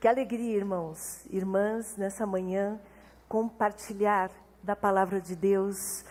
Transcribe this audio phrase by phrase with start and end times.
[0.00, 2.80] Que alegria, irmãos, irmãs, nessa manhã,
[3.28, 4.30] compartilhar
[4.62, 6.04] da palavra de Deus,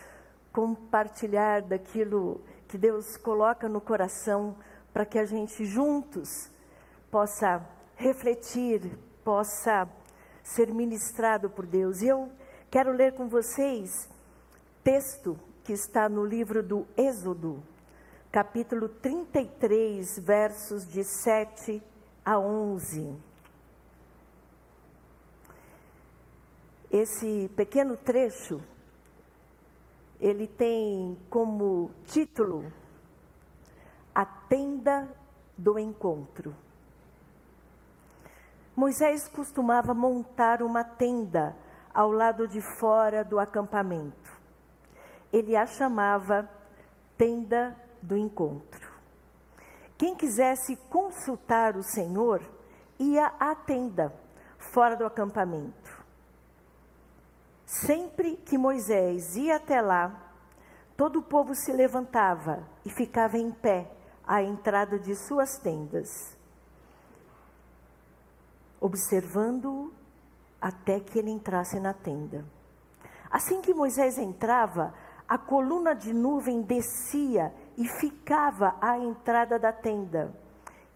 [0.52, 4.58] compartilhar daquilo que Deus coloca no coração
[4.92, 6.52] para que a gente juntos
[7.10, 7.66] possa
[7.96, 8.82] refletir,
[9.24, 9.88] possa
[10.44, 12.02] ser ministrado por Deus.
[12.02, 12.30] E eu
[12.70, 14.10] quero ler com vocês
[14.84, 17.64] texto que está no livro do Êxodo,
[18.34, 21.82] capítulo 33, versos de 7
[22.26, 23.27] a 11.
[26.92, 28.62] Esse pequeno trecho,
[30.20, 32.72] ele tem como título
[34.16, 35.08] A Tenda
[35.58, 36.56] do Encontro.
[38.76, 41.56] Moisés costumava montar uma tenda
[41.94, 44.32] ao lado de fora do acampamento.
[45.34, 46.50] Ele a chamava
[47.18, 48.88] Tenda do Encontro.
[49.98, 52.42] Quem quisesse consultar o Senhor
[53.00, 54.14] ia à tenda,
[54.58, 55.87] fora do acampamento.
[57.68, 60.32] Sempre que Moisés ia até lá,
[60.96, 63.92] todo o povo se levantava e ficava em pé
[64.26, 66.38] à entrada de suas tendas,
[68.80, 69.92] observando-o
[70.62, 72.46] até que ele entrasse na tenda.
[73.30, 74.94] Assim que Moisés entrava,
[75.28, 80.34] a coluna de nuvem descia e ficava à entrada da tenda,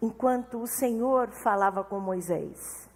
[0.00, 2.88] enquanto o Senhor falava com Moisés.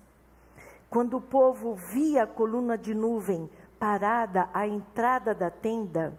[0.88, 6.18] Quando o povo via a coluna de nuvem parada à entrada da tenda,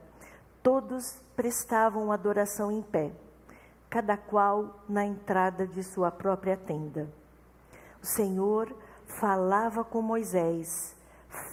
[0.62, 3.12] todos prestavam adoração em pé,
[3.90, 7.08] cada qual na entrada de sua própria tenda.
[8.02, 8.76] O Senhor
[9.20, 10.96] falava com Moisés,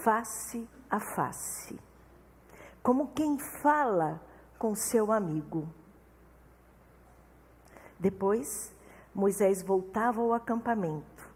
[0.03, 1.79] face a face,
[2.83, 4.21] como quem fala
[4.59, 5.69] com seu amigo.
[7.99, 8.75] Depois,
[9.15, 11.29] Moisés voltava ao acampamento,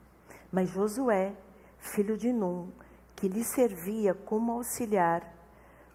[0.51, 1.35] mas Josué,
[1.79, 2.71] filho de Num,
[3.19, 5.35] que lhe servia como auxiliar,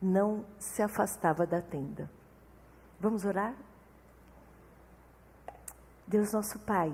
[0.02, 2.12] não se afastava da tenda.
[3.00, 3.56] Vamos orar?
[6.06, 6.94] Deus nosso Pai,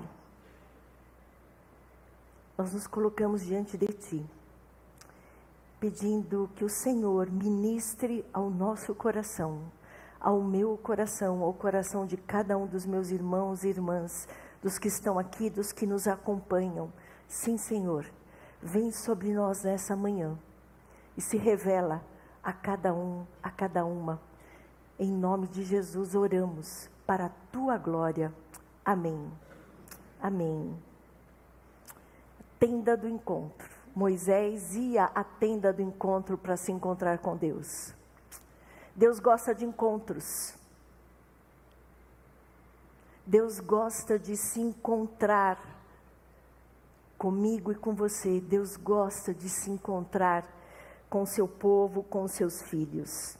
[2.56, 4.30] nós nos colocamos diante de Ti,
[5.80, 9.60] pedindo que o Senhor ministre ao nosso coração,
[10.20, 14.28] ao meu coração, ao coração de cada um dos meus irmãos e irmãs,
[14.62, 16.92] dos que estão aqui, dos que nos acompanham.
[17.26, 18.06] Sim, Senhor
[18.62, 20.38] vem sobre nós nessa manhã
[21.16, 22.04] e se revela
[22.42, 24.20] a cada um, a cada uma.
[24.98, 28.32] Em nome de Jesus oramos para a tua glória.
[28.84, 29.30] Amém.
[30.20, 30.76] Amém.
[32.58, 33.68] Tenda do encontro.
[33.94, 37.94] Moisés ia à tenda do encontro para se encontrar com Deus.
[38.94, 40.54] Deus gosta de encontros.
[43.26, 45.79] Deus gosta de se encontrar
[47.20, 48.40] comigo e com você.
[48.40, 50.48] Deus gosta de se encontrar
[51.10, 53.36] com o seu povo, com seus filhos.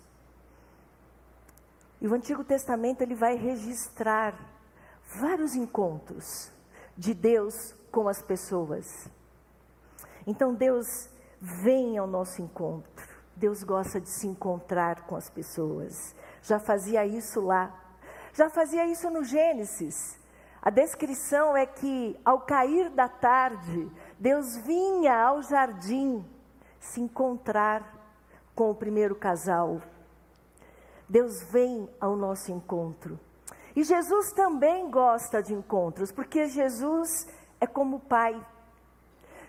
[1.98, 4.38] E o Antigo Testamento ele vai registrar
[5.14, 6.52] vários encontros
[6.94, 9.08] de Deus com as pessoas.
[10.26, 11.08] Então Deus
[11.40, 13.08] vem ao nosso encontro.
[13.34, 16.14] Deus gosta de se encontrar com as pessoas.
[16.42, 17.74] Já fazia isso lá.
[18.34, 20.19] Já fazia isso no Gênesis.
[20.62, 26.24] A descrição é que, ao cair da tarde, Deus vinha ao jardim
[26.78, 27.98] se encontrar
[28.54, 29.80] com o primeiro casal.
[31.08, 33.18] Deus vem ao nosso encontro.
[33.74, 37.26] E Jesus também gosta de encontros, porque Jesus
[37.60, 38.38] é como o Pai.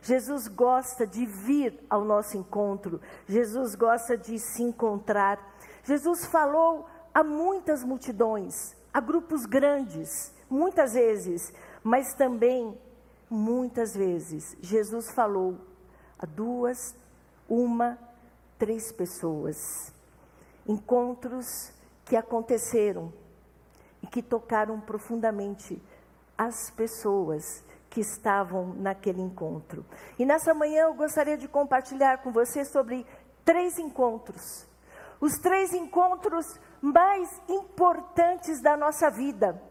[0.01, 5.39] Jesus gosta de vir ao nosso encontro, Jesus gosta de se encontrar.
[5.83, 11.53] Jesus falou a muitas multidões, a grupos grandes muitas vezes,
[11.83, 12.77] mas também
[13.29, 15.57] muitas vezes Jesus falou
[16.19, 16.95] a duas,
[17.47, 17.97] uma,
[18.59, 19.93] três pessoas.
[20.67, 21.71] Encontros
[22.05, 23.11] que aconteceram
[24.03, 25.81] e que tocaram profundamente
[26.37, 29.85] as pessoas que estavam naquele encontro.
[30.17, 33.05] E nessa manhã eu gostaria de compartilhar com você sobre
[33.43, 34.65] três encontros.
[35.19, 39.61] Os três encontros mais importantes da nossa vida.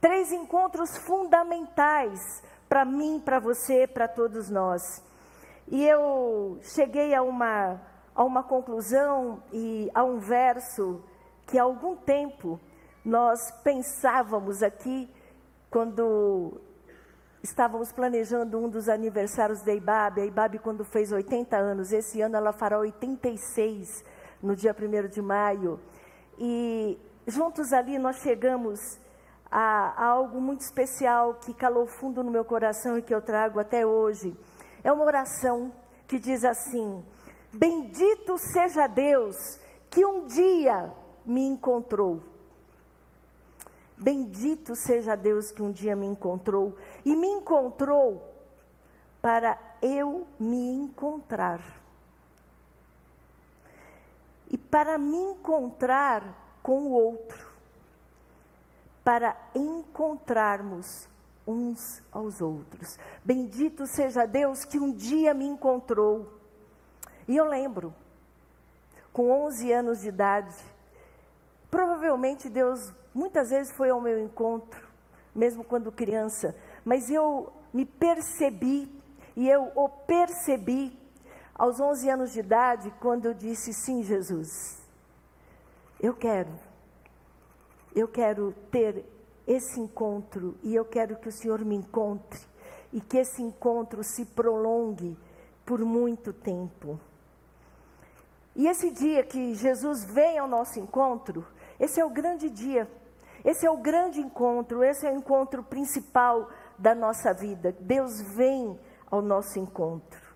[0.00, 5.02] Três encontros fundamentais para mim, para você, para todos nós.
[5.68, 7.80] E eu cheguei a uma,
[8.14, 11.02] a uma conclusão e a um verso
[11.46, 12.58] que há algum tempo
[13.04, 15.08] nós pensávamos aqui,
[15.70, 16.60] quando
[17.42, 20.20] estávamos planejando um dos aniversários da IBAB.
[20.20, 24.04] A IBAB, quando fez 80 anos, esse ano ela fará 86,
[24.42, 25.80] no dia 1 de maio.
[26.40, 28.98] E juntos ali nós chegamos
[29.50, 33.60] a, a algo muito especial que calou fundo no meu coração e que eu trago
[33.60, 34.34] até hoje.
[34.82, 35.70] É uma oração
[36.08, 37.04] que diz assim:
[37.52, 39.36] Bendito seja Deus
[39.90, 40.90] que um dia
[41.26, 42.22] me encontrou.
[43.98, 48.26] Bendito seja Deus que um dia me encontrou e me encontrou
[49.20, 51.79] para eu me encontrar.
[54.50, 57.50] E para me encontrar com o outro,
[59.04, 61.08] para encontrarmos
[61.46, 62.98] uns aos outros.
[63.24, 66.32] Bendito seja Deus que um dia me encontrou.
[67.26, 67.94] E eu lembro,
[69.12, 70.54] com 11 anos de idade,
[71.70, 74.88] provavelmente Deus muitas vezes foi ao meu encontro,
[75.34, 78.90] mesmo quando criança, mas eu me percebi
[79.36, 80.99] e eu o percebi
[81.60, 84.78] aos 11 anos de idade quando eu disse sim, Jesus.
[86.00, 86.48] Eu quero.
[87.94, 89.04] Eu quero ter
[89.46, 92.40] esse encontro e eu quero que o Senhor me encontre
[92.90, 95.18] e que esse encontro se prolongue
[95.66, 96.98] por muito tempo.
[98.56, 101.46] E esse dia que Jesus vem ao nosso encontro,
[101.78, 102.90] esse é o grande dia,
[103.44, 106.48] esse é o grande encontro, esse é o encontro principal
[106.78, 107.76] da nossa vida.
[107.78, 108.80] Deus vem
[109.10, 110.29] ao nosso encontro.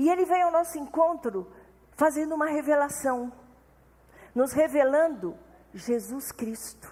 [0.00, 1.46] E Ele vem ao nosso encontro
[1.92, 3.30] fazendo uma revelação,
[4.34, 5.36] nos revelando
[5.74, 6.90] Jesus Cristo.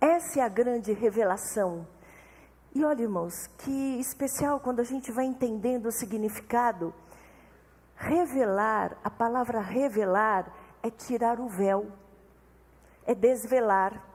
[0.00, 1.84] Essa é a grande revelação.
[2.72, 6.94] E olha, irmãos, que especial quando a gente vai entendendo o significado.
[7.96, 10.54] Revelar, a palavra revelar
[10.84, 11.90] é tirar o véu,
[13.04, 14.06] é desvelar.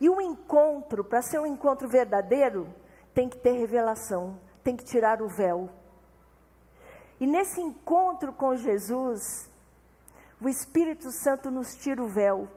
[0.00, 2.72] E um encontro, para ser um encontro verdadeiro,
[3.12, 5.79] tem que ter revelação, tem que tirar o véu.
[7.20, 9.48] E nesse encontro com Jesus,
[10.40, 12.48] o Espírito Santo nos tira o véu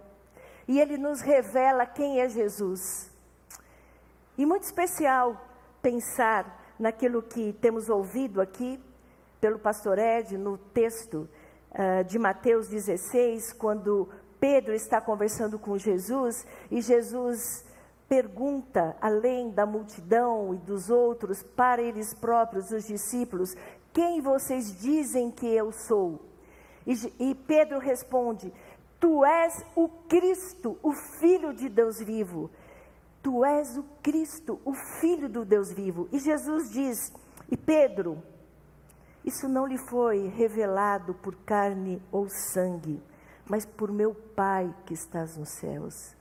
[0.67, 3.11] e ele nos revela quem é Jesus.
[4.37, 5.39] E muito especial
[5.81, 8.79] pensar naquilo que temos ouvido aqui
[9.41, 11.29] pelo pastor Ed no texto
[11.71, 14.07] uh, de Mateus 16, quando
[14.39, 17.65] Pedro está conversando com Jesus e Jesus
[18.07, 23.55] pergunta, além da multidão e dos outros, para eles próprios, os discípulos,
[23.93, 26.19] quem vocês dizem que eu sou?
[26.85, 28.51] E, e Pedro responde:
[28.99, 32.49] Tu és o Cristo, o Filho de Deus vivo.
[33.21, 36.09] Tu és o Cristo, o Filho do Deus vivo.
[36.11, 37.13] E Jesus diz:
[37.49, 38.21] E Pedro,
[39.23, 43.01] isso não lhe foi revelado por carne ou sangue,
[43.49, 46.15] mas por meu Pai que estás nos céus.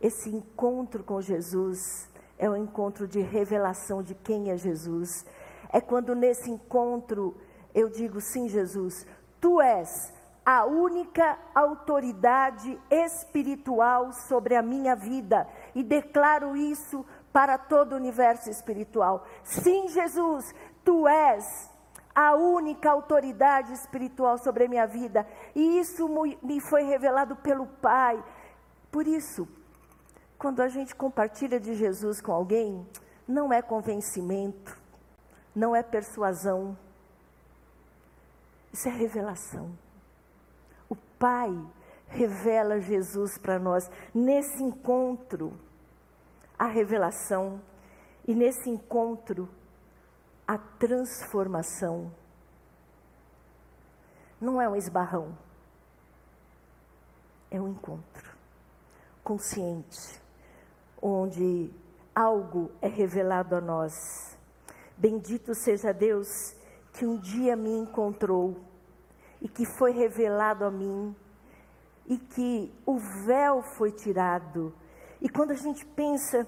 [0.00, 2.08] Esse encontro com Jesus
[2.38, 5.24] é um encontro de revelação de quem é Jesus.
[5.70, 7.36] É quando nesse encontro
[7.74, 9.06] eu digo: sim, Jesus,
[9.40, 10.12] tu és
[10.44, 18.48] a única autoridade espiritual sobre a minha vida e declaro isso para todo o universo
[18.48, 19.26] espiritual.
[19.44, 21.70] Sim, Jesus, tu és
[22.14, 26.08] a única autoridade espiritual sobre a minha vida e isso
[26.42, 28.24] me foi revelado pelo Pai.
[28.90, 29.46] Por isso,
[30.38, 32.88] quando a gente compartilha de Jesus com alguém,
[33.26, 34.77] não é convencimento,
[35.58, 36.76] não é persuasão,
[38.72, 39.76] isso é revelação.
[41.18, 41.50] Pai
[42.06, 45.58] revela Jesus para nós nesse encontro,
[46.56, 47.60] a revelação,
[48.26, 49.48] e nesse encontro,
[50.46, 52.12] a transformação.
[54.40, 55.36] Não é um esbarrão,
[57.50, 58.36] é um encontro
[59.24, 60.22] consciente,
[61.02, 61.72] onde
[62.14, 64.37] algo é revelado a nós.
[64.98, 66.56] Bendito seja Deus
[66.92, 68.56] que um dia me encontrou
[69.40, 71.14] e que foi revelado a mim
[72.04, 74.74] e que o véu foi tirado.
[75.20, 76.44] E quando a gente pensa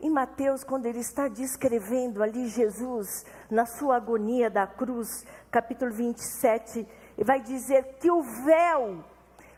[0.00, 6.80] em Mateus, quando ele está descrevendo ali Jesus na sua agonia da cruz, capítulo 27,
[6.80, 9.04] ele vai dizer que o véu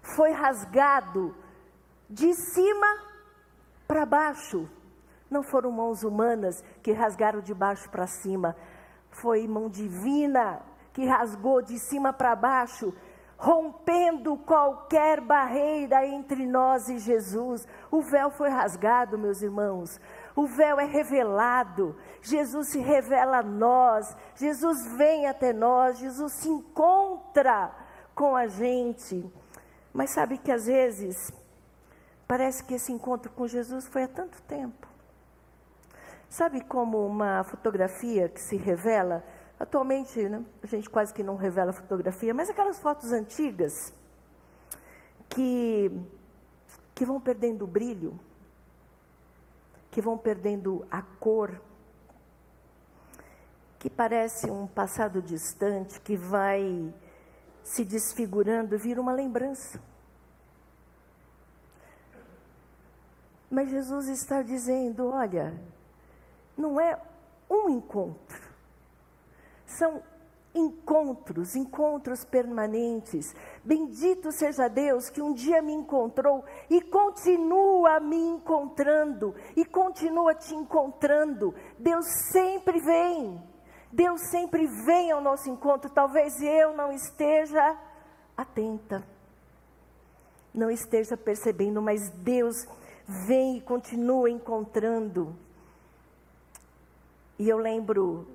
[0.03, 1.35] foi rasgado
[2.11, 2.87] de cima
[3.89, 4.69] para baixo.
[5.31, 8.57] Não foram mãos humanas que rasgaram de baixo para cima,
[9.11, 12.95] foi mão divina que rasgou de cima para baixo,
[13.37, 17.69] rompendo qualquer barreira entre nós e Jesus.
[17.91, 20.01] O véu foi rasgado, meus irmãos.
[20.35, 21.97] O véu é revelado.
[22.23, 24.17] Jesus se revela a nós.
[24.37, 25.99] Jesus vem até nós.
[25.99, 27.71] Jesus se encontra
[28.15, 29.31] com a gente.
[29.93, 31.31] Mas sabe que às vezes
[32.27, 34.96] parece que esse encontro com Jesus foi há tanto tempo.
[36.29, 39.23] Sabe como uma fotografia que se revela
[39.59, 43.93] Atualmente, né, a gente quase que não revela fotografia, mas aquelas fotos antigas
[45.31, 45.91] que,
[46.95, 48.21] que vão perdendo o brilho,
[49.91, 51.61] que vão perdendo a cor.
[53.79, 56.93] que parece um passado distante, que vai
[57.63, 59.81] se desfigurando, vira uma lembrança.
[63.51, 65.55] Mas Jesus está dizendo: olha,
[66.57, 67.01] não é
[67.49, 68.55] um encontro,
[69.65, 70.03] são
[70.57, 73.35] encontros, encontros permanentes.
[73.63, 80.55] Bendito seja Deus que um dia me encontrou e continua me encontrando e continua te
[80.55, 81.55] encontrando.
[81.79, 83.41] Deus sempre vem.
[83.93, 85.91] Deus sempre vem ao nosso encontro.
[85.91, 87.79] Talvez eu não esteja
[88.37, 89.07] atenta,
[90.53, 92.67] não esteja percebendo, mas Deus
[93.27, 95.46] vem e continua encontrando.
[97.39, 98.27] E eu lembro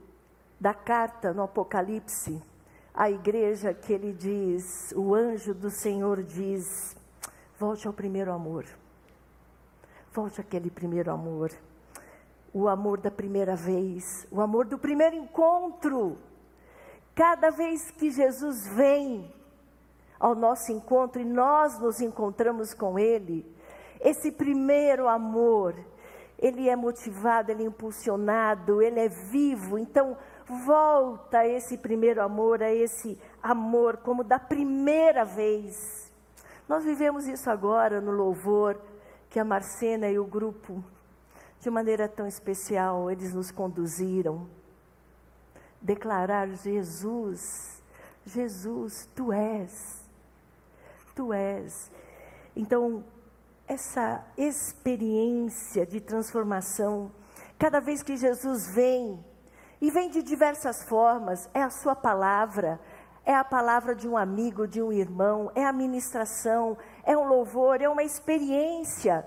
[0.60, 2.41] da carta no Apocalipse,
[2.93, 6.96] a igreja que ele diz, o anjo do Senhor diz:
[7.58, 8.65] volte ao primeiro amor.
[10.13, 11.51] Volte àquele primeiro amor.
[12.53, 16.17] O amor da primeira vez, o amor do primeiro encontro.
[17.15, 19.34] Cada vez que Jesus vem
[20.20, 23.46] ao nosso encontro e nós nos encontramos com Ele,
[24.00, 25.75] esse primeiro amor,
[26.42, 29.78] ele é motivado, ele é impulsionado, ele é vivo.
[29.78, 30.18] Então,
[30.66, 36.12] volta a esse primeiro amor, a esse amor como da primeira vez.
[36.68, 38.82] Nós vivemos isso agora no louvor
[39.30, 40.84] que a Marcena e o grupo,
[41.60, 44.50] de maneira tão especial, eles nos conduziram.
[45.80, 47.84] Declarar Jesus,
[48.26, 50.04] Jesus, tu és,
[51.16, 51.92] tu és.
[52.56, 53.04] Então,
[53.72, 57.10] essa experiência de transformação,
[57.58, 59.24] cada vez que Jesus vem,
[59.80, 62.82] e vem de diversas formas, é a sua palavra,
[63.25, 67.82] é a palavra de um amigo, de um irmão, é a ministração, é um louvor,
[67.82, 69.25] é uma experiência.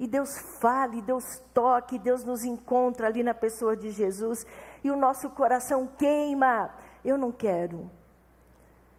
[0.00, 4.46] E Deus fala, e Deus toca, e Deus nos encontra ali na pessoa de Jesus,
[4.82, 6.70] e o nosso coração queima.
[7.04, 7.90] Eu não quero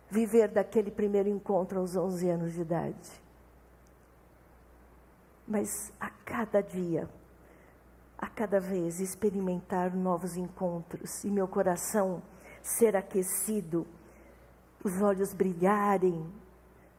[0.07, 3.23] viver daquele primeiro encontro aos 11 anos de idade.
[5.47, 7.09] Mas a cada dia,
[8.17, 12.21] a cada vez experimentar novos encontros e meu coração
[12.61, 13.85] ser aquecido,
[14.83, 16.25] os olhos brilharem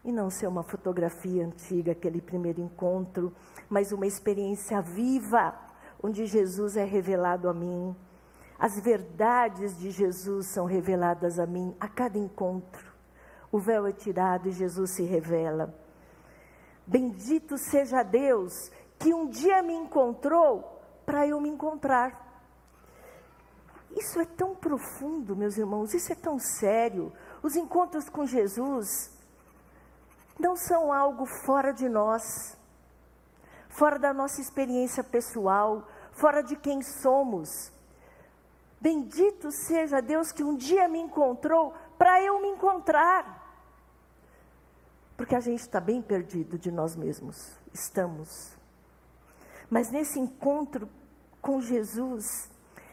[0.05, 3.33] e não ser uma fotografia antiga, aquele primeiro encontro,
[3.71, 5.55] mas uma experiência viva,
[6.03, 7.97] onde Jesus é revelado a mim.
[8.59, 12.93] As verdades de Jesus são reveladas a mim a cada encontro.
[13.51, 15.75] O véu é tirado e Jesus se revela.
[16.87, 22.23] Bendito seja Deus que um dia me encontrou para eu me encontrar.
[23.97, 27.13] Isso é tão profundo, meus irmãos, isso é tão sério.
[27.43, 29.11] Os encontros com Jesus
[30.39, 32.57] não são algo fora de nós,
[33.69, 37.73] fora da nossa experiência pessoal, fora de quem somos.
[38.81, 43.44] Bendito seja Deus que um dia me encontrou para eu me encontrar.
[45.17, 47.59] Porque a gente está bem perdido de nós mesmos.
[47.73, 48.57] Estamos.
[49.71, 50.89] Mas nesse encontro
[51.41, 52.51] com Jesus,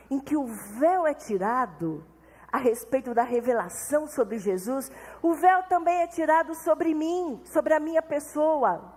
[0.09, 2.03] em que o véu é tirado
[2.51, 7.79] a respeito da revelação sobre Jesus, o véu também é tirado sobre mim, sobre a
[7.79, 8.93] minha pessoa.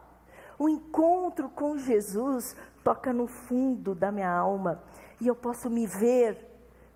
[0.59, 4.83] O encontro com Jesus toca no fundo da minha alma
[5.21, 6.51] e eu posso me ver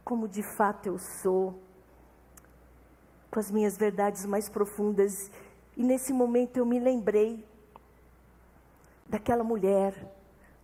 [0.05, 1.63] como de fato eu sou,
[3.31, 5.31] com as minhas verdades mais profundas.
[5.79, 7.47] E nesse momento eu me lembrei
[9.07, 9.95] daquela mulher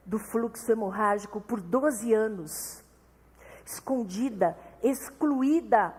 [0.04, 2.83] do fluxo hemorrágico por 12 anos,
[3.64, 5.94] escondida, excluída.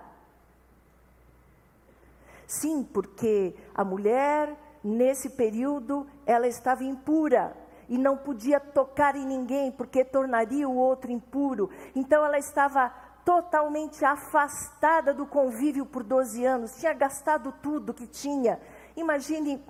[2.46, 4.54] Sim, porque a mulher,
[4.84, 7.56] nesse período, ela estava impura
[7.88, 11.70] e não podia tocar em ninguém, porque tornaria o outro impuro.
[11.96, 12.90] Então ela estava
[13.24, 18.60] totalmente afastada do convívio por 12 anos, tinha gastado tudo que tinha.
[18.96, 19.64] Imagine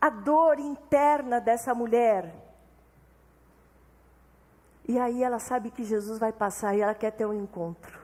[0.00, 2.48] a dor interna dessa mulher
[4.88, 8.00] e aí ela sabe que Jesus vai passar e ela quer ter um encontro.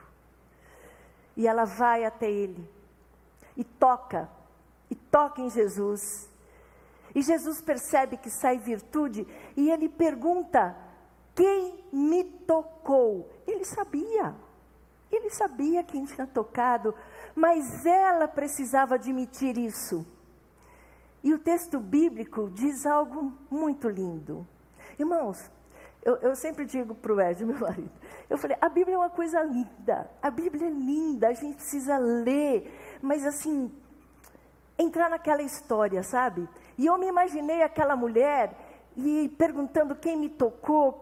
[1.35, 2.69] E ela vai até ele.
[3.57, 4.29] E toca.
[4.87, 6.29] E toca em Jesus.
[7.15, 10.77] E Jesus percebe que sai virtude e ele pergunta:
[11.33, 13.31] Quem me tocou?
[13.47, 14.35] Ele sabia.
[15.11, 16.93] Ele sabia quem tinha tocado,
[17.33, 20.05] mas ela precisava admitir isso.
[21.25, 24.47] E o texto bíblico diz algo muito lindo.
[24.99, 25.49] Irmãos,
[26.03, 27.89] eu, eu sempre digo para o Ed, meu marido,
[28.29, 31.97] eu falei, a Bíblia é uma coisa linda, a Bíblia é linda, a gente precisa
[31.97, 33.71] ler, mas assim,
[34.77, 36.47] entrar naquela história, sabe?
[36.77, 38.55] E eu me imaginei aquela mulher
[38.95, 40.99] e perguntando quem me tocou,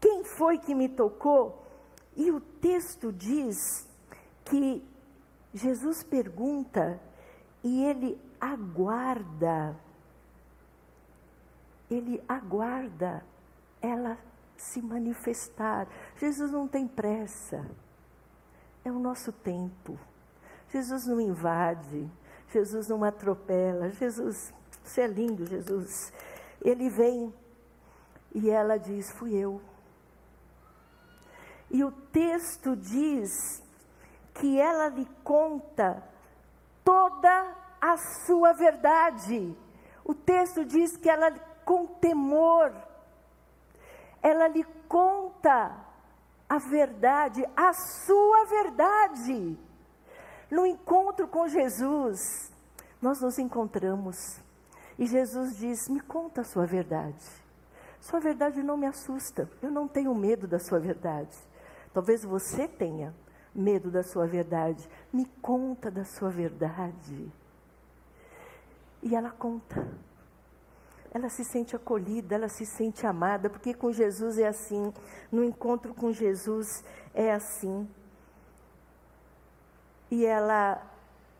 [0.00, 1.62] quem foi que me tocou,
[2.16, 3.86] e o texto diz
[4.42, 4.82] que
[5.52, 6.98] Jesus pergunta
[7.62, 9.76] e ele aguarda,
[11.90, 13.24] ele aguarda
[13.82, 14.18] ela
[14.56, 15.88] se manifestar.
[16.16, 17.66] Jesus não tem pressa,
[18.84, 19.98] é o nosso tempo.
[20.68, 22.08] Jesus não invade,
[22.52, 24.52] Jesus não atropela, Jesus,
[24.84, 26.12] você é lindo, Jesus.
[26.62, 27.34] Ele vem
[28.34, 29.60] e ela diz: Fui eu.
[31.70, 33.62] E o texto diz
[34.34, 36.02] que ela lhe conta
[36.84, 39.56] toda a sua verdade.
[40.04, 41.30] O texto diz que ela,
[41.64, 42.72] com temor,
[44.22, 45.76] ela lhe conta
[46.48, 49.58] a verdade, a sua verdade.
[50.50, 52.52] No encontro com Jesus,
[53.00, 54.40] nós nos encontramos
[54.98, 57.24] e Jesus diz: Me conta a sua verdade.
[58.00, 61.36] Sua verdade não me assusta, eu não tenho medo da sua verdade.
[61.92, 63.14] Talvez você tenha
[63.54, 64.88] medo da sua verdade.
[65.12, 67.30] Me conta da sua verdade.
[69.02, 69.88] E ela conta.
[71.12, 74.92] Ela se sente acolhida, ela se sente amada, porque com Jesus é assim.
[75.30, 77.88] No encontro com Jesus é assim.
[80.10, 80.80] E ela,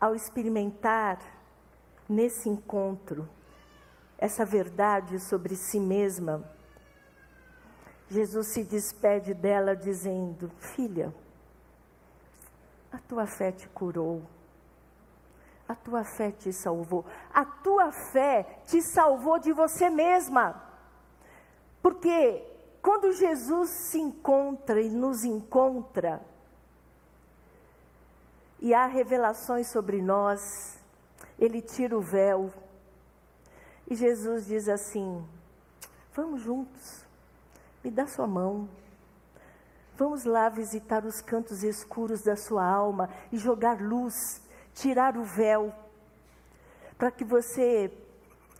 [0.00, 1.18] ao experimentar
[2.08, 3.28] nesse encontro
[4.18, 6.44] essa verdade sobre si mesma,
[8.08, 11.14] Jesus se despede dela dizendo: Filha,
[12.90, 14.22] a tua fé te curou.
[15.70, 17.04] A tua fé te salvou.
[17.32, 20.60] A tua fé te salvou de você mesma.
[21.80, 22.44] Porque
[22.82, 26.20] quando Jesus se encontra e nos encontra,
[28.58, 30.76] e há revelações sobre nós,
[31.38, 32.52] ele tira o véu.
[33.86, 35.24] E Jesus diz assim:
[36.12, 37.06] Vamos juntos,
[37.84, 38.68] me dá sua mão.
[39.96, 44.42] Vamos lá visitar os cantos escuros da sua alma e jogar luz,
[44.74, 45.72] tirar o véu,
[46.96, 47.92] para que você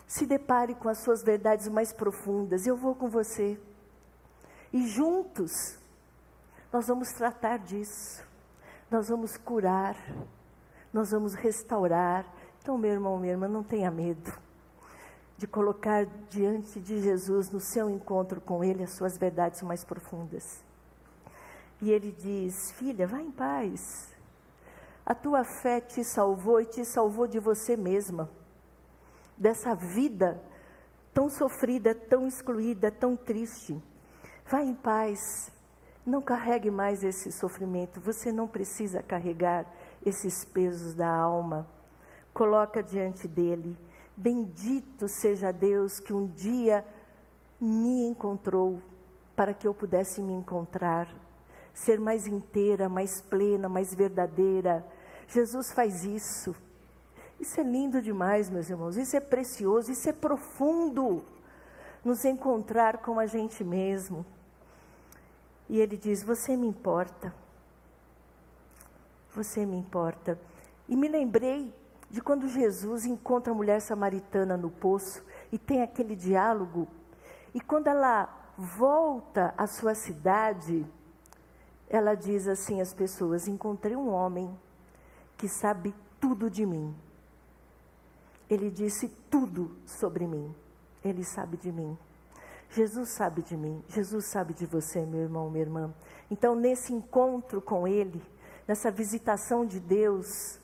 [0.07, 2.67] se depare com as suas verdades mais profundas.
[2.67, 3.59] Eu vou com você.
[4.73, 5.79] E juntos,
[6.73, 8.25] nós vamos tratar disso.
[8.91, 9.97] Nós vamos curar.
[10.93, 12.27] Nós vamos restaurar.
[12.61, 14.33] Então, meu irmão, minha irmã, não tenha medo
[15.41, 20.63] de colocar diante de Jesus, no seu encontro com Ele, as suas verdades mais profundas.
[21.81, 24.10] E ele diz: Filha, vá em paz.
[25.11, 28.31] A tua fé te salvou e te salvou de você mesma,
[29.37, 30.41] dessa vida
[31.13, 33.77] tão sofrida, tão excluída, tão triste.
[34.47, 35.51] Vá em paz.
[36.07, 38.01] Não carregue mais esse sofrimento.
[38.01, 39.67] Você não precisa carregar
[40.07, 41.67] esses pesos da alma.
[42.33, 43.77] Coloca diante dele.
[44.17, 46.87] Bendito seja Deus que um dia
[47.61, 48.81] me encontrou
[49.35, 51.13] para que eu pudesse me encontrar
[51.75, 54.85] ser mais inteira, mais plena, mais verdadeira.
[55.31, 56.55] Jesus faz isso.
[57.39, 58.97] Isso é lindo demais, meus irmãos.
[58.97, 61.25] Isso é precioso, isso é profundo.
[62.05, 64.27] Nos encontrar com a gente mesmo.
[65.69, 67.33] E ele diz: Você me importa.
[69.35, 70.39] Você me importa.
[70.89, 71.73] E me lembrei
[72.11, 76.89] de quando Jesus encontra a mulher samaritana no poço e tem aquele diálogo.
[77.55, 80.85] E quando ela volta à sua cidade,
[81.89, 84.59] ela diz assim às pessoas: Encontrei um homem
[85.41, 86.95] que sabe tudo de mim.
[88.49, 90.55] Ele disse tudo sobre mim.
[91.03, 91.97] Ele sabe de mim.
[92.69, 93.83] Jesus sabe de mim.
[93.89, 95.95] Jesus sabe de você, meu irmão, minha irmã.
[96.31, 98.23] Então, nesse encontro com Ele,
[98.69, 100.59] nessa visitação de Deus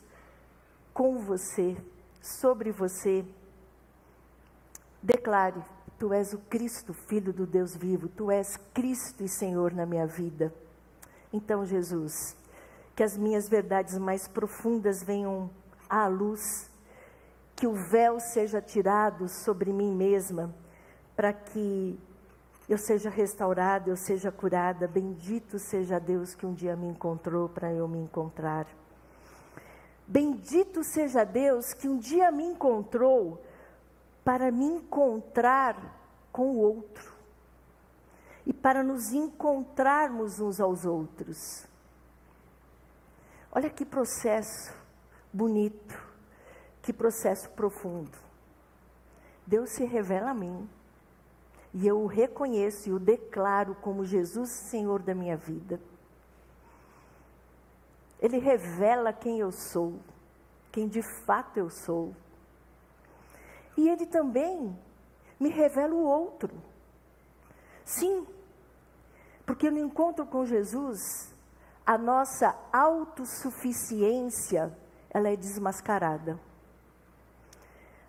[0.93, 1.75] com você,
[2.21, 3.25] sobre você,
[5.03, 5.65] declare:
[5.99, 8.09] Tu és o Cristo, Filho do Deus vivo.
[8.11, 10.53] Tu és Cristo e Senhor na minha vida.
[11.33, 12.37] Então, Jesus,
[12.97, 15.51] que as minhas verdades mais profundas venham
[15.89, 16.71] à luz,
[17.55, 20.55] que o véu seja tirado sobre mim mesma,
[21.15, 22.01] para que
[22.67, 24.89] eu seja restaurada, eu seja curada.
[24.89, 28.67] Bendito seja Deus que um dia me encontrou para eu me encontrar.
[30.07, 33.45] Bendito seja Deus que um dia me encontrou
[34.25, 35.77] para me encontrar
[36.33, 37.13] com o outro
[38.47, 41.67] e para nos encontrarmos uns aos outros.
[43.57, 44.71] Olha que processo
[45.33, 45.99] bonito,
[46.83, 48.19] que processo profundo.
[49.47, 50.69] Deus se revela a mim
[51.73, 55.81] e eu o reconheço e o declaro como Jesus Senhor da minha vida.
[58.21, 60.01] Ele revela quem eu sou,
[60.71, 62.15] quem de fato eu sou.
[63.75, 64.79] E ele também
[65.41, 66.53] me revela o outro.
[67.87, 68.27] Sim,
[69.47, 71.35] porque no encontro com Jesus,
[71.87, 74.77] a nossa autossuficiência,
[75.09, 76.39] ela é desmascarada.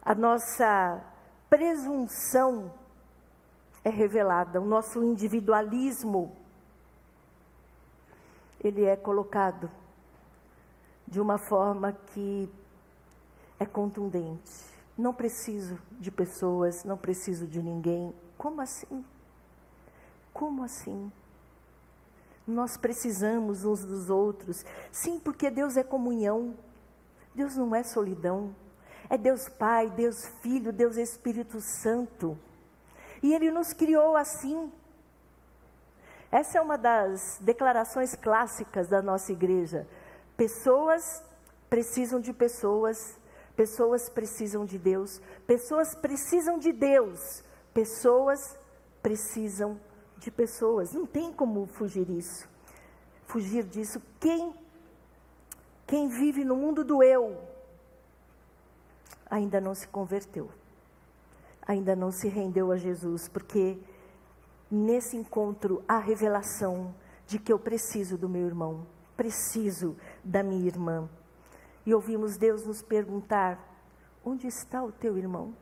[0.01, 1.03] A nossa
[1.49, 2.73] presunção
[3.83, 6.35] é revelada, o nosso individualismo
[8.59, 9.69] ele é colocado
[11.07, 12.49] de uma forma que
[13.59, 14.51] é contundente.
[14.97, 18.13] Não preciso de pessoas, não preciso de ninguém.
[18.37, 19.05] Como assim?
[20.33, 21.11] Como assim?
[22.47, 24.65] Nós precisamos uns dos outros.
[24.89, 26.55] Sim, porque Deus é comunhão.
[27.35, 28.55] Deus não é solidão.
[29.09, 32.39] É Deus Pai, Deus Filho, Deus Espírito Santo.
[33.21, 34.71] E Ele nos criou assim.
[36.31, 39.87] Essa é uma das declarações clássicas da nossa igreja.
[40.37, 41.23] Pessoas
[41.69, 43.17] precisam de pessoas,
[43.55, 48.57] pessoas precisam de Deus, pessoas precisam de Deus, pessoas
[49.01, 49.79] precisam
[50.19, 50.93] de pessoas.
[50.93, 52.47] Não tem como fugir isso.
[53.25, 54.01] Fugir disso.
[54.19, 54.53] Quem
[55.87, 57.37] quem vive no mundo do eu
[59.29, 60.49] ainda não se converteu.
[61.65, 63.77] Ainda não se rendeu a Jesus, porque
[64.69, 66.93] nesse encontro há revelação
[67.25, 71.09] de que eu preciso do meu irmão, preciso da minha irmã.
[71.85, 73.57] E ouvimos Deus nos perguntar:
[74.25, 75.53] onde está o teu irmão?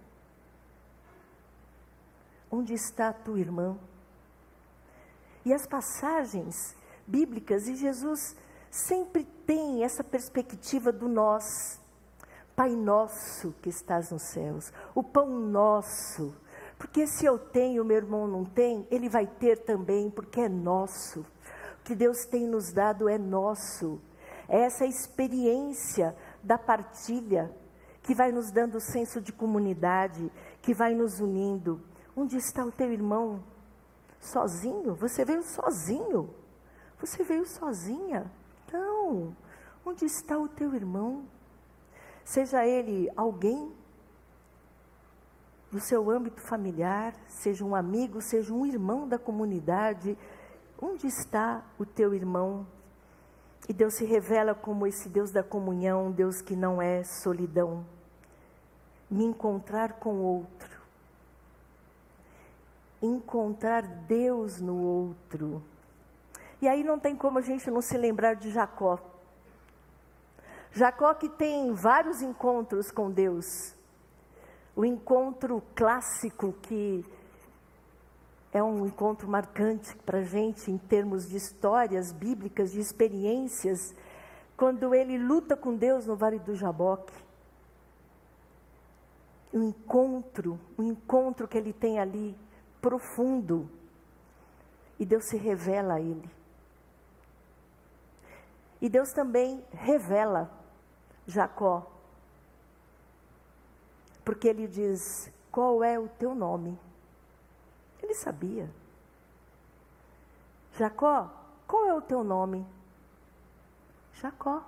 [2.50, 3.78] Onde está a tua irmã?
[5.46, 8.36] E as passagens bíblicas, e Jesus
[8.72, 11.80] sempre tem essa perspectiva do nós.
[12.56, 16.36] Pai nosso que estás nos céus, o pão nosso.
[16.78, 21.20] Porque se eu tenho, meu irmão não tem, ele vai ter também, porque é nosso.
[21.20, 24.02] O que Deus tem nos dado é nosso.
[24.48, 27.52] É essa experiência da partilha
[28.02, 30.32] que vai nos dando senso de comunidade,
[30.62, 31.82] que vai nos unindo.
[32.16, 33.44] Onde está o teu irmão?
[34.20, 34.96] Sozinho?
[34.96, 36.34] Você veio sozinho?
[37.00, 38.32] Você veio sozinha?
[38.72, 39.36] Não.
[39.86, 41.26] Onde está o teu irmão?
[42.24, 43.72] Seja ele alguém
[45.72, 50.18] do seu âmbito familiar, seja um amigo, seja um irmão da comunidade.
[50.82, 52.66] Onde está o teu irmão?
[53.68, 57.86] E Deus se revela como esse Deus da comunhão, Deus que não é solidão.
[59.10, 60.55] Me encontrar com outro
[63.02, 65.64] encontrar Deus no outro.
[66.62, 69.00] E aí não tem como a gente não se lembrar de Jacó.
[70.72, 73.74] Jacó que tem vários encontros com Deus.
[74.76, 77.06] O encontro clássico que
[78.52, 83.94] é um encontro marcante para a gente em termos de histórias bíblicas, de experiências,
[84.56, 87.14] quando ele luta com Deus no Vale do Jaboque.
[89.52, 92.36] O encontro, o encontro que ele tem ali
[92.86, 93.68] profundo.
[95.00, 96.30] E Deus se revela a ele.
[98.80, 100.52] E Deus também revela
[101.26, 101.92] Jacó.
[104.24, 106.78] Porque ele diz: Qual é o teu nome?
[108.04, 108.70] Ele sabia.
[110.78, 111.32] Jacó,
[111.66, 112.64] qual é o teu nome?
[114.14, 114.64] Jacó.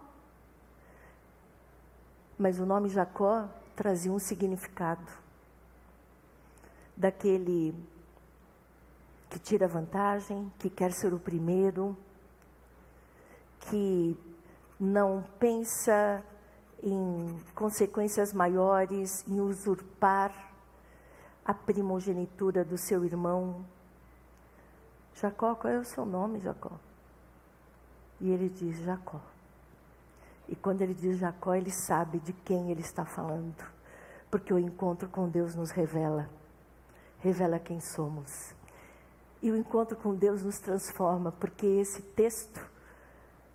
[2.36, 5.06] Mas o nome Jacó trazia um significado.
[6.95, 7.75] Daquele
[9.29, 11.97] que tira vantagem, que quer ser o primeiro,
[13.61, 14.17] que
[14.79, 16.23] não pensa
[16.81, 20.31] em consequências maiores, em usurpar
[21.43, 23.65] a primogenitura do seu irmão.
[25.15, 26.71] Jacó, qual é o seu nome, Jacó?
[28.19, 29.19] E ele diz Jacó.
[30.47, 33.65] E quando ele diz Jacó, ele sabe de quem ele está falando,
[34.31, 36.29] porque o encontro com Deus nos revela,
[37.19, 38.55] revela quem somos.
[39.47, 42.60] E o encontro com Deus nos transforma, porque esse texto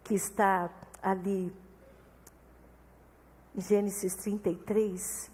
[0.03, 0.71] que está
[1.03, 1.55] ali,
[3.55, 5.31] Gênesis 33,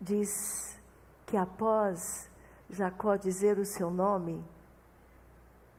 [0.00, 0.76] diz
[1.24, 2.28] que após
[2.68, 4.44] Jacó dizer o seu nome,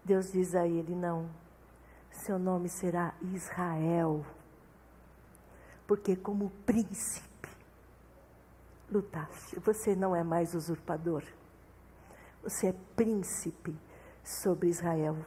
[0.06, 1.30] Deus diz a ele: Não,
[2.14, 4.26] seu nome será Israel,
[5.86, 7.50] porque como príncipe
[8.90, 11.26] lutaste, você não é mais usurpador.
[12.44, 13.76] Você é príncipe
[14.24, 15.18] sobre Israel.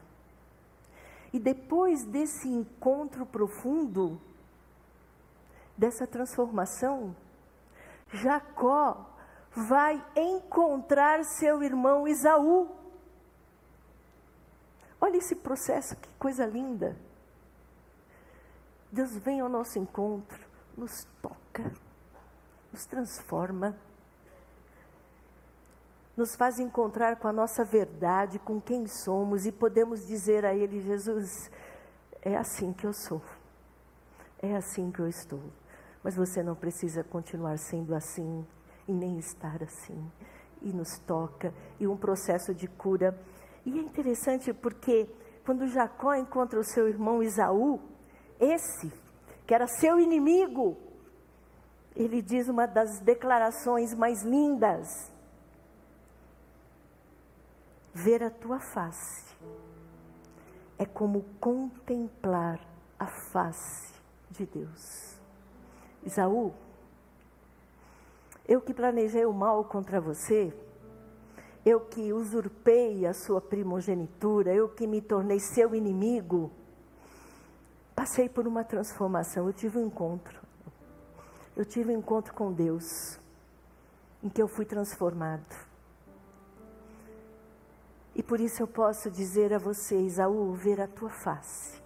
[1.33, 4.21] E depois desse encontro profundo,
[5.77, 7.17] dessa transformação,
[8.13, 9.09] Jacó
[9.55, 12.71] vai encontrar seu irmão Isaú.
[15.01, 16.97] Olha esse processo, que coisa linda.
[18.91, 20.47] Deus vem ao nosso encontro,
[20.77, 21.73] nos toca,
[22.71, 23.77] nos transforma
[26.17, 30.81] nos faz encontrar com a nossa verdade, com quem somos e podemos dizer a Ele:
[30.81, 31.51] Jesus,
[32.21, 33.23] é assim que eu sou.
[34.41, 35.43] É assim que eu estou.
[36.03, 38.45] Mas você não precisa continuar sendo assim
[38.89, 40.11] e nem estar assim.
[40.61, 43.19] E nos toca, e um processo de cura.
[43.65, 45.09] E é interessante porque
[45.45, 47.81] quando Jacó encontra o seu irmão Isaú,
[48.39, 48.93] esse,
[49.47, 50.77] que era seu inimigo,
[51.95, 55.12] ele diz uma das declarações mais lindas:
[57.95, 59.25] Ver a tua face
[60.79, 62.59] é como contemplar
[62.99, 63.93] a face
[64.31, 65.21] de Deus.
[66.05, 66.53] Isaú,
[68.49, 70.53] eu que planejei o mal contra você,
[71.65, 76.51] eu que usurpei a sua primogenitura, eu que me tornei seu inimigo,
[77.95, 80.41] passei por uma transformação, eu tive um encontro.
[81.55, 83.21] Eu tive um encontro com Deus,
[84.23, 85.72] em que eu fui transformado.
[88.15, 91.83] E por isso eu posso dizer a vocês, Isaú, ver a tua face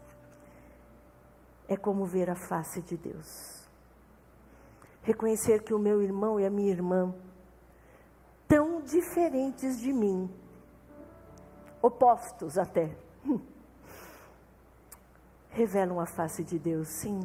[1.68, 3.66] é como ver a face de Deus.
[5.02, 7.14] Reconhecer que o meu irmão e a minha irmã,
[8.48, 10.30] tão diferentes de mim,
[11.82, 12.96] opostos até,
[15.50, 17.20] revelam a face de Deus, sim.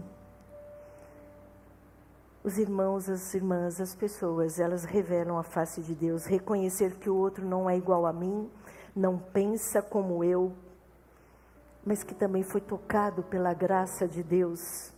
[2.43, 6.25] Os irmãos, as irmãs, as pessoas, elas revelam a face de Deus.
[6.25, 8.49] Reconhecer que o outro não é igual a mim,
[8.95, 10.53] não pensa como eu,
[11.85, 14.91] mas que também foi tocado pela graça de Deus,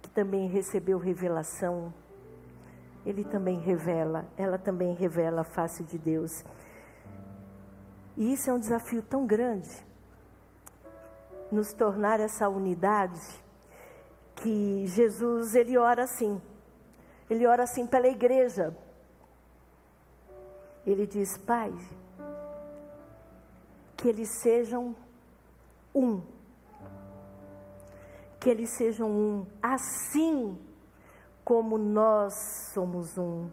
[0.00, 1.92] que também recebeu revelação.
[3.04, 6.44] Ele também revela, ela também revela a face de Deus.
[8.16, 9.70] E isso é um desafio tão grande,
[11.50, 13.20] nos tornar essa unidade,
[14.36, 16.40] que Jesus, ele ora assim,
[17.28, 18.76] ele ora assim pela igreja.
[20.86, 21.72] Ele diz, Pai,
[24.00, 24.96] que eles sejam
[25.94, 26.22] um.
[28.40, 30.58] Que eles sejam um, assim
[31.44, 32.32] como nós
[32.72, 33.50] somos um.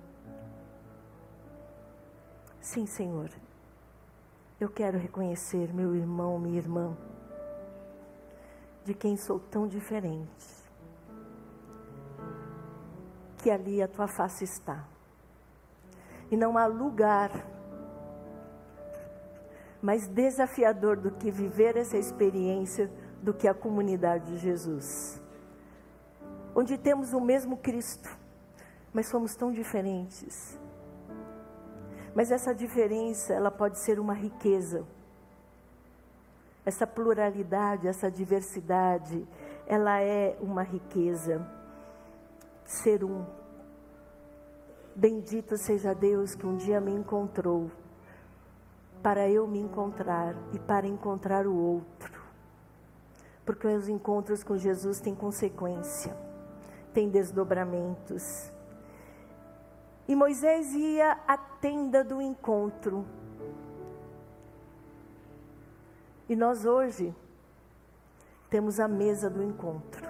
[2.62, 3.30] Sim, Senhor.
[4.58, 6.98] Eu quero reconhecer meu irmão, minha irmã,
[8.86, 10.48] de quem sou tão diferente.
[13.40, 14.88] Que ali a tua face está.
[16.32, 17.57] E não há lugar
[19.88, 22.92] mais desafiador do que viver essa experiência
[23.24, 25.18] do que a comunidade de Jesus.
[26.54, 28.10] Onde temos o mesmo Cristo,
[28.92, 30.60] mas somos tão diferentes.
[32.14, 34.86] Mas essa diferença, ela pode ser uma riqueza.
[36.66, 39.26] Essa pluralidade, essa diversidade,
[39.66, 41.50] ela é uma riqueza.
[42.66, 43.26] Ser um.
[44.94, 47.72] Bendito seja Deus que um dia me encontrou
[49.02, 52.22] para eu me encontrar e para encontrar o outro.
[53.46, 56.16] Porque os encontros com Jesus têm consequência,
[56.94, 58.52] têm desdobramentos.
[60.08, 63.06] E Moisés ia à tenda do encontro.
[66.28, 67.16] E nós hoje
[68.50, 70.06] temos a mesa do encontro.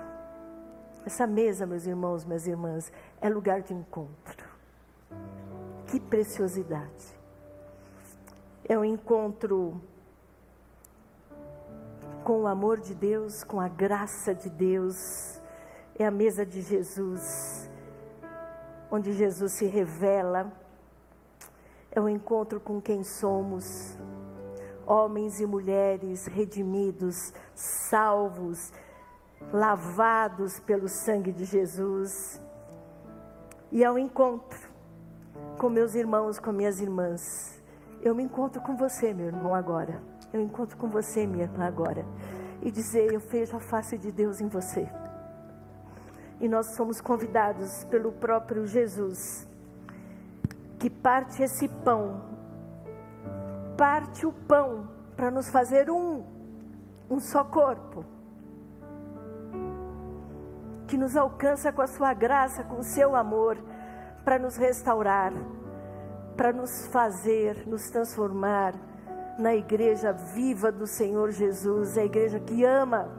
[1.05, 4.45] Essa mesa, meus irmãos, minhas irmãs, é lugar de encontro.
[5.87, 7.16] Que preciosidade
[8.67, 9.81] é o encontro
[12.23, 15.41] com o amor de Deus, com a graça de Deus,
[15.97, 17.69] é a mesa de Jesus,
[18.91, 20.51] onde Jesus se revela,
[21.89, 23.97] é o encontro com quem somos,
[24.85, 28.73] homens e mulheres redimidos, salvos,
[29.53, 32.41] lavados pelo sangue de Jesus,
[33.71, 34.69] e é o encontro
[35.57, 37.56] com meus irmãos, com minhas irmãs
[38.01, 40.01] eu me encontro com você, meu irmão, agora.
[40.31, 42.05] Eu encontro com você, minha irmã, agora.
[42.61, 44.89] E dizer: Eu vejo a face de Deus em você.
[46.39, 49.47] E nós somos convidados pelo próprio Jesus,
[50.77, 52.21] que parte esse pão,
[53.75, 56.23] parte o pão para nos fazer um,
[57.09, 58.05] um só corpo.
[60.87, 63.57] Que nos alcança com a sua graça, com o seu amor,
[64.23, 65.33] para nos restaurar
[66.37, 68.75] para nos fazer, nos transformar
[69.39, 73.09] na igreja viva do Senhor Jesus, a igreja que ama,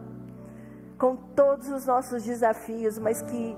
[0.96, 3.57] com todos os nossos desafios, mas que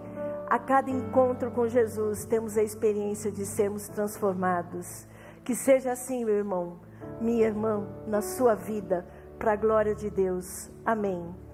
[0.49, 5.07] a cada encontro com Jesus temos a experiência de sermos transformados.
[5.45, 6.81] Que seja assim, meu irmão,
[7.21, 9.07] minha irmã, na sua vida,
[9.39, 10.71] para a glória de Deus.
[10.85, 11.50] Amém.